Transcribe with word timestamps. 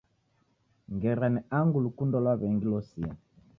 Ngera 0.93 1.25
ni 1.33 1.41
angu 1.59 1.77
lukundo 1.85 2.15
lwa 2.23 2.33
w'engi 2.39 2.65
losia 2.71 3.11